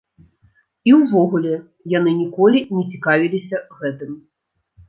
І 0.89 0.93
ўвогуле, 1.01 1.53
яны 1.97 2.11
ніколі 2.21 2.65
не 2.79 2.83
цікавіліся 2.95 3.63
гэтым. 3.79 4.21